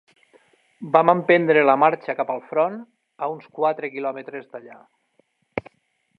Vam 0.95 1.11
emprendre 1.13 1.65
la 1.71 1.75
marxa 1.83 2.15
cap 2.21 2.31
al 2.37 2.41
front, 2.53 2.81
a 3.27 3.31
uns 3.35 3.47
quatre 3.59 3.93
quilòmetres 3.99 4.53
d'allà. 4.57 4.83